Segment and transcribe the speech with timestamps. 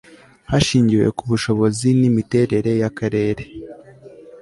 [0.49, 3.43] hashingiwe ku bushobozi n imiterere y akarere